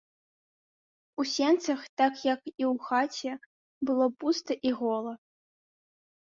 У 1.23 1.25
сенцах, 1.33 1.79
так 2.01 2.13
як 2.33 2.39
і 2.51 2.53
ў 2.53 2.71
хаце, 2.87 3.31
было 3.91 4.09
пуста 4.25 4.51
і 4.71 4.73
гола. 4.81 5.13